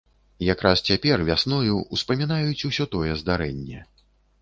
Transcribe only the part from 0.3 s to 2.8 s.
Якраз цяпер, вясною, успамінаюць